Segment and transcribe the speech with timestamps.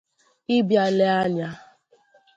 [0.55, 1.49] Ị bịa lee anya